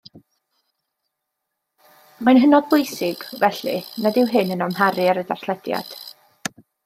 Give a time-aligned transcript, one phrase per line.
[2.29, 5.93] Mae'n hynod bwysig, felly, nad yw hyn yn amharu ar y darllediad.